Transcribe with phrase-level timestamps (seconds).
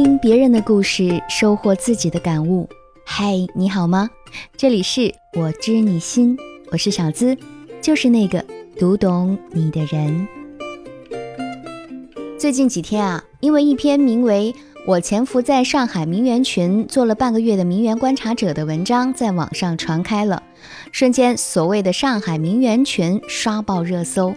[0.00, 2.68] 听别人的故事，收获自己的感悟。
[3.04, 4.08] 嗨，你好吗？
[4.56, 6.38] 这里是我知你心，
[6.70, 7.36] 我是小资，
[7.82, 8.44] 就是那个
[8.78, 10.28] 读懂你的人。
[12.38, 14.54] 最近几天啊，因为一篇名为
[14.86, 20.44] 《我潜伏在上海名媛群做了半个月的名媛观察者》的文章在网上传开了，
[20.92, 24.32] 瞬间所谓的上海名媛群刷爆热搜。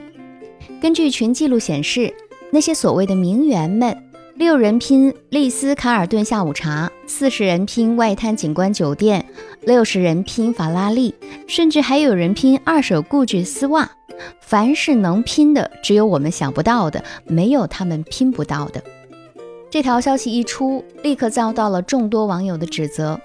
[0.81, 2.11] 根据群记录显示，
[2.51, 3.95] 那些所谓的名媛们。
[4.35, 9.25] 六人拼丽思卡尔顿下午茶，四十人拼外滩景观酒店，
[9.61, 11.13] 六十人拼法拉利，
[11.47, 13.89] 甚至还有人拼二手固执丝袜。
[14.39, 18.81] 凡是能拼的，只有我们想不到的，没有他们拼不到的。
[19.69, 23.19] 这条消息一出，立刻遭到了众多网友的指责。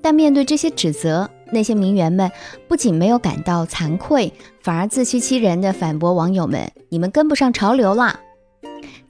[0.00, 2.30] 但面对这些指责，那些名媛们
[2.68, 4.32] 不仅没有感到惭愧，
[4.62, 8.20] 反而自欺欺人的反驳网友们：“你们跟不上潮流啦！”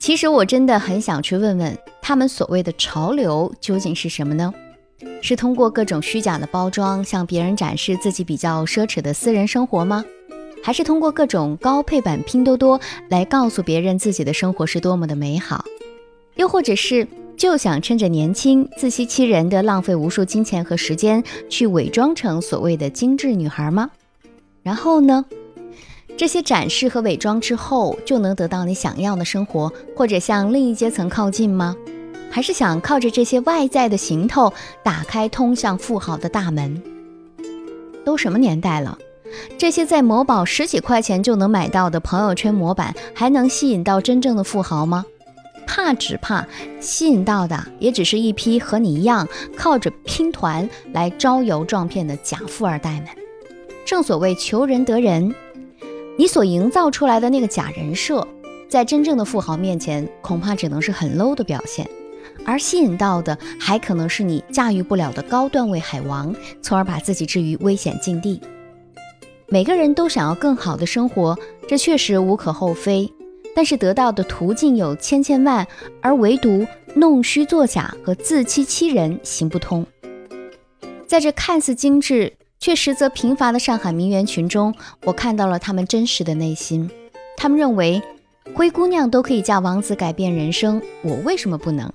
[0.09, 4.51] 其实我真的很想去问问他们所谓的潮流究竟是什么呢？
[5.21, 10.03] 是通过各种虚假的包装向别人展示自己比较奢侈的私人生活吗？
[10.63, 15.63] 还是通过各种高配版拼多多来告诉别人自己的生活是多么的美好？
[16.37, 23.91] 又或者是就想趁着年轻自欺欺人的浪费无数金钱和时间去伪装成所谓的精致女孩吗？
[24.63, 25.27] 然后呢？
[26.19, 31.77] 这些展示和伪装之后，就能得到你想要的生活，或者向另一阶层靠近吗？
[32.29, 34.53] 还是想靠着这些外在的行头
[34.83, 36.83] 打开通向富豪的大门？
[38.05, 38.99] 都什么年代了，
[39.57, 45.05] 这些在某宝十几块钱就能买到的朋友圈模板，还能吸引到真正的富豪吗？
[45.69, 46.45] 怕只怕
[46.81, 53.07] 吸引到的，也只是一批和你一样靠着拼团来招摇撞骗的假富二代们。
[53.87, 55.33] 正所谓求人得人。
[56.19, 58.27] 你所营造出来的那个假人设，
[58.69, 61.89] 在真正的富豪面前，恐怕只能是很 low 的表现，
[62.45, 68.41] 而吸引到的还可能是你驾驭不了的高段位海王，从而把自己置于危险境地。
[69.47, 73.09] 每个人都想要更好的生活，这确实无可厚非，
[73.55, 75.65] 但是得到的途径有千千万，
[76.03, 79.87] 而唯独弄虚作假和自欺欺人行不通。
[81.07, 82.33] 在这看似精致。
[82.61, 84.75] 却实则贫乏的上海名媛群中，
[85.05, 86.91] 我看到了他们真实的内心。
[87.37, 88.03] 他们认为，
[88.55, 91.91] 灰姑娘都可以嫁王子改变人生，我为什么不能？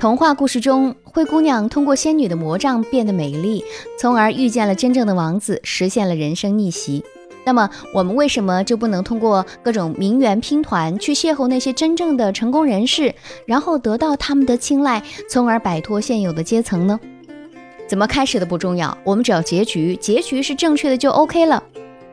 [0.00, 3.62] 童话故事中，灰姑娘通过仙女的魔杖变得美丽，
[3.98, 7.04] 从而遇见了真正的王子，实现了人生逆袭。
[7.44, 13.14] 那么，我们为什么就不能通过各种名媛拼团去邂逅那些真正的成功人士，
[13.46, 16.98] 然后得到他们的青睐，从而摆脱现有的阶层呢？
[17.86, 21.62] 怎么开始的不重要，我们只要结局，结局是正确的就 OK 了。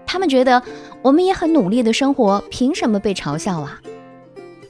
[0.05, 0.61] 他们觉得
[1.01, 3.79] 我们也很努力的生活，凭什么被嘲笑啊？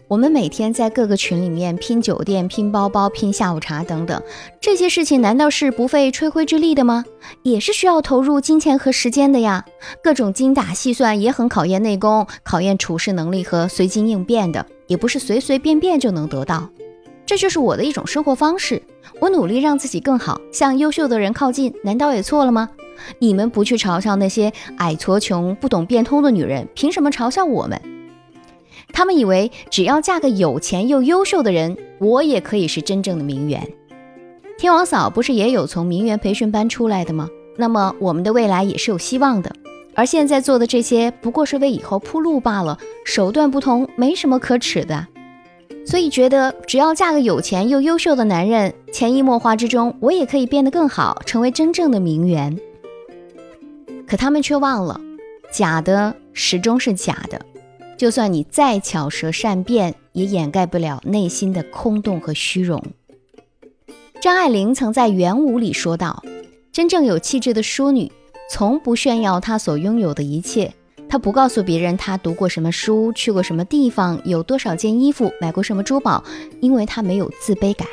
[0.07, 4.21] 我们每天在各个群里面拼酒店、拼包包、拼下午茶等等，
[4.59, 7.05] 这些事情难道是不费吹灰之力的吗？
[7.43, 9.63] 也是需要投入金钱和时间的呀。
[10.03, 16.69] 各种精打细算也很考验内功，考验处事能力和随机应变的，也不是随随便便就能得到。
[17.31, 18.83] 这就是我的一种生活方式。
[19.21, 22.69] 我努力让自己更好，向优秀的人靠近，难道也错了吗？
[23.19, 27.81] 你们不去嘲笑那些矮矬穷、不懂变通的女人，凭什么嘲笑我们？
[28.91, 33.65] 他们以为只要嫁个有钱又优秀的人，我也可以是真正的名媛。
[34.57, 37.29] 天王嫂不是也有从名媛培训班出来的吗？
[37.55, 39.49] 那么我们的未来也是有希望的。
[39.95, 45.07] 而现在做的这些，不过是为以后铺路罢了，手段不同，没什么可耻的。
[45.85, 52.57] 所以觉得只要嫁个有钱又优秀的男人，潜移默化之中，我也可以变得更好，成为真正的名媛。
[54.07, 54.99] 可他们却忘了，
[55.51, 57.41] 假的始终是假的，
[57.97, 62.81] 就算你再巧舌善辩，也掩盖不了内心的空洞和虚荣。
[64.21, 66.23] 张爱玲曾在《元舞》里说道
[66.71, 68.11] ：“真正有气质的淑女，
[68.49, 70.73] 从不炫耀她所拥有的一切。”
[71.11, 76.23] 他不告诉别人他读过什么书，去过什么地方，有多少件衣服，买过什么珠宝，
[76.61, 77.85] 因为他没有自卑感。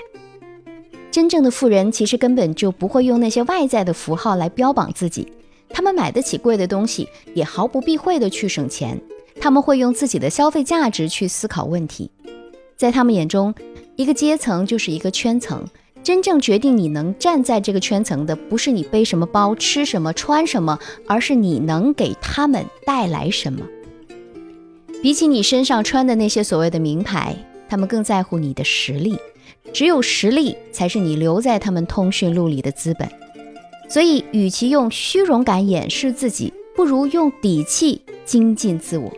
[1.11, 5.27] 真正的富人其实根本就不会用那些外在的符号来标榜自己，
[5.69, 8.97] 他们买得起贵的东西，也毫不避讳的去省钱。
[9.41, 12.09] 他们会用自己的消费价值去思考问题，
[12.77, 13.53] 在他们眼中，
[13.97, 15.67] 一个阶层就是一个圈层。
[16.09, 23.61] 真正决定你能站在这个圈层的，不是你背什么包、吃什么、穿什么，而是你能给他们带来什么。
[25.03, 27.37] 比起你身上穿的那些所谓的名牌，
[27.69, 29.19] 他们更在乎你的实力。
[29.75, 33.07] 只有实力才是你留在他们通讯录里的资本。
[33.87, 39.13] 所以，与其用虚荣感掩饰自己，不如用底气精进自我。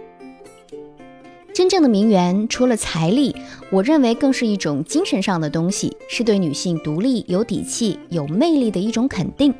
[1.61, 3.37] 真正的名媛除了财力，
[3.69, 9.53] 我认为更是一种精神上的东西，是对女性独立、有底气、有魅力的一种肯定。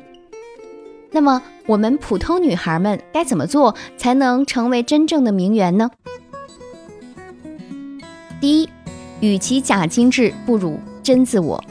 [1.11, 5.91] 那么，我们普通女孩们该怎么做才能成为真正的名媛呢？
[8.41, 8.69] 第一，
[9.19, 11.63] 与其假精致，不如真自我。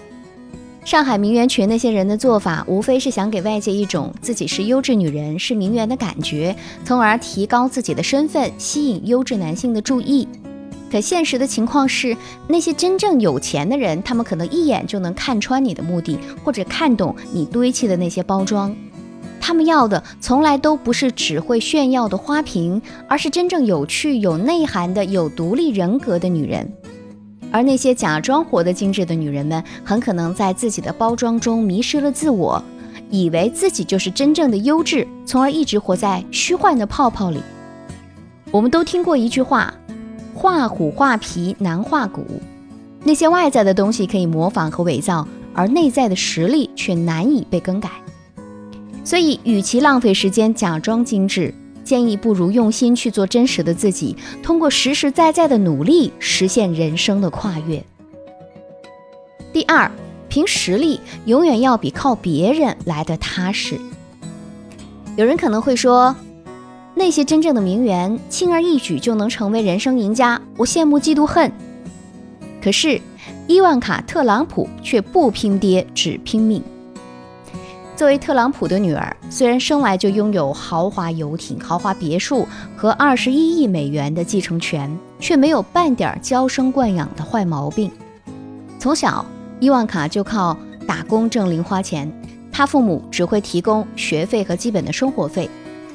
[0.85, 10.27] 上海名媛群那些人的做法，无非是想给外界一种自己是优质女人、是名媛的感觉，从而提高自己的身份，吸引优质男性的注意。
[10.91, 12.17] 可现实的情况是，
[12.49, 18.75] 那些真正有钱的人，他们可能一眼就能看穿你的目的，或者看懂你堆砌的那些包装。
[19.41, 26.73] 他们要的从来都不是只会炫耀的花瓶，而是真正有趣、有内涵的、有独立人格的女人。
[27.50, 32.62] 而那些假装活得精致的女人们，很可能在自己的包装中迷失了自我，
[33.11, 37.41] 以为自己就是真正的优质，从而一直活在虚幻的泡泡里。
[38.50, 39.73] 我们都听过一句话
[40.35, 42.25] ：“画虎画皮难画骨。”
[43.02, 47.91] 那些外在的东西可以模仿和伪造，而内在的实力却难以被更改。
[49.03, 51.55] 所以，与其浪费时间假装精致，
[51.85, 57.82] 建议不如用心去做真实的自己，通过实实在在的努力实现人生的跨越。
[59.53, 59.91] 第二，
[60.29, 63.81] 凭实力永远要比靠别人来的踏实。
[65.17, 66.15] 有人可能会说，
[66.94, 71.50] 那些真正的名媛轻而易举就能成为人生赢家，我羡慕嫉妒恨。
[72.62, 73.00] 可是，
[73.49, 76.62] 伊万卡·特朗普却不拼爹，只拼命。
[78.00, 87.91] 作为特朗普的女儿，虽然生来就拥有豪华游艇、豪华别墅和二十一亿美元的继承权，却没有半点娇生惯养的坏毛病。
[88.79, 89.23] 从小，
[89.58, 90.56] 伊万卡就靠
[90.87, 92.11] 打工挣零花钱，
[92.50, 95.50] 她父母只会提供学费和基本的生活费。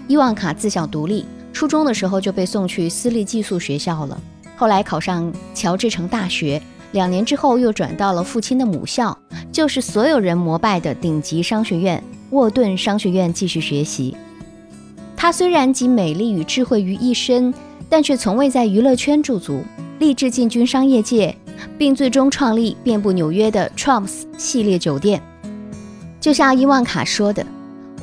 [0.08, 4.16] 伊万卡自小独立，初中的时候就被送去私立寄宿学校了，
[4.56, 6.62] 后来考上乔治城大学。
[6.92, 9.18] 两年之后，又转到了父亲的母校，
[9.56, 14.14] 就是所有人膜拜的顶级商学院——沃顿商学院继续学习。
[15.16, 17.54] 她虽然集美丽与智慧于一身，
[17.88, 19.64] 但却从未在娱乐圈驻足，
[19.98, 21.34] 立志进军商业界，
[21.78, 25.24] 并最终创立遍布纽约的 Trumps 系列酒店。
[26.20, 27.48] 就像伊万卡说的：“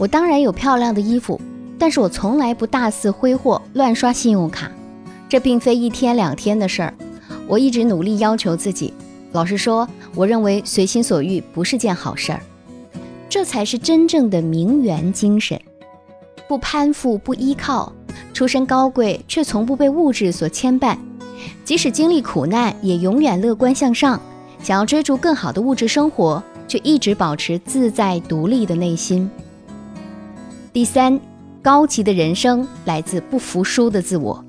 [0.01, 1.39] 我当然有漂亮的衣服，
[1.79, 4.73] 但是我从来不大肆挥霍、乱刷信用卡。
[5.29, 6.95] 这并非一天两天的事儿。”
[7.47, 8.95] 我一直努力要求自己。
[9.33, 12.41] 老实说，我认为随心所欲不是件好事儿。
[13.29, 15.59] 这才是真正的名媛精神：
[16.47, 17.91] 不攀附，不依靠，
[18.35, 20.99] 出身高贵却从不被物质所牵绊，
[21.65, 24.21] 即使经历苦难也永远乐观向上。
[24.63, 29.29] 想要追逐更好的物质生活，却一直保持自在独立的内心。
[30.73, 31.19] 第三，
[31.63, 34.45] 高级的人生来自不服输的自我。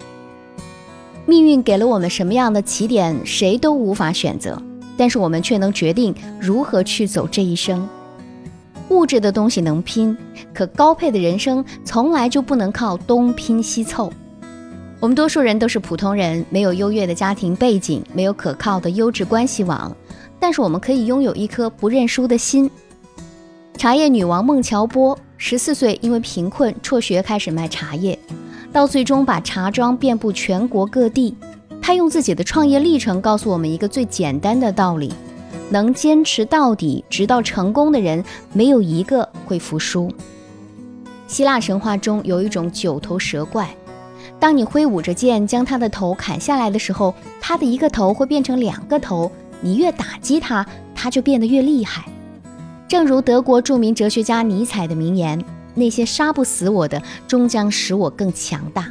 [1.26, 4.62] 命运给了我们什么样的起点，谁都无法选择，
[4.98, 7.88] 但是我们却能决定如何去走这一生。
[8.90, 10.16] 物质的东西能拼，
[10.54, 14.12] 可高配的人生从来就不能靠东拼西凑。
[15.00, 19.96] 我们多数人都是普通人，没有优越的家庭背景，没有可靠的优质关系网，
[20.40, 22.70] 但是我们可以拥有一颗不认输的心。
[23.78, 28.18] 茶叶女王孟乔波，十四岁因为贫困辍学开始卖茶叶。
[28.72, 31.36] 到最终把茶庄遍布全国各地，
[31.86, 35.14] 他用自己的创业历程告诉我们一个最简单的道理：
[35.70, 38.24] 能坚持到底直到成功的人，
[38.54, 40.10] 没有一个会服输。
[41.28, 43.76] 希腊神话中有一种九头蛇怪，
[44.40, 52.06] 当你挥舞着剑将他的头砍下来的时候，他的一个头会变成两个头，你越打击他，他就变得越厉害。
[52.88, 55.44] 正如德国著名哲学家尼采的名言。
[55.76, 58.88] 那些杀不死我的，终将使我更强大。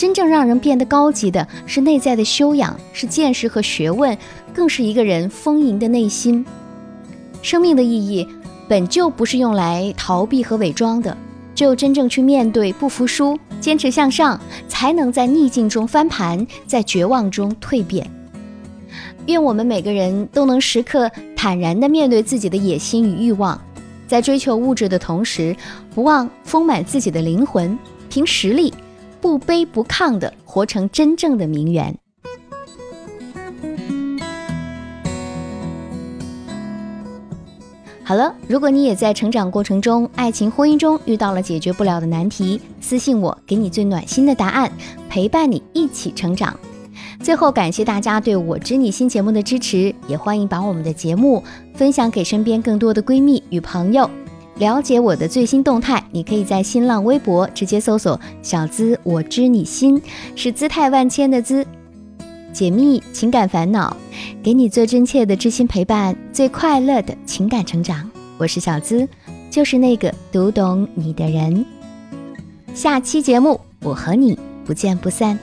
[0.00, 4.16] 真正让人变得高级的是内在的修养，是见识和学问，
[4.54, 6.42] 更是一个人丰盈的内心。
[7.42, 8.26] 生命的意义
[8.66, 11.14] 本就不是用来逃避和伪装的，
[11.54, 18.10] 只有真正去面对，不服输，坚持向上，才能在逆境中翻盘，在绝望中蜕变。
[19.26, 23.60] 愿我们每个人都能时刻坦然地面对自己的野心与欲望。
[24.08, 25.54] 在追求物质的同时，
[25.94, 27.78] 不忘丰满自己的灵魂，
[28.08, 28.72] 凭实力，
[29.20, 31.96] 不卑不亢的活成真正的名媛。
[38.02, 44.72] 好了，如果你也在成长过程中、爱情婚姻中遇到了解决不了的难题，私信我，给你最暖心的答案，
[45.08, 46.58] 陪伴你一起成长。
[47.22, 54.10] 最后，感谢大家对我知你心节目的支持，也欢迎把我们的节目分享给身边更多的闺蜜与朋友。
[54.60, 60.00] 了解我的最新动态，你可以在新浪微博直接搜索“小资我知你心”，
[60.36, 61.66] 是姿态万千的“资”，
[62.52, 63.96] 解密情感烦恼，
[64.42, 68.10] 给你最真切的知心陪伴，最快乐的情感成长。
[68.36, 69.08] 我是小资，
[69.50, 71.64] 就是那个读懂你的人。
[72.74, 75.38] 下期节目，我和你不见不散。